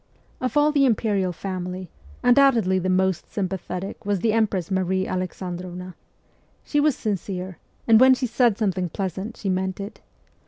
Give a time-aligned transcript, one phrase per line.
[0.39, 1.91] Of all the imperial family,
[2.23, 5.93] undoubtedly the most sympathetic was the empress Marie Alexandrovna.
[6.63, 10.01] She was sincere, and when she said something pleasant she meant it.